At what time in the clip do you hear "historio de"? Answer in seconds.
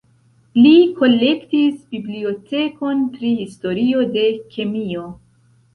3.45-4.29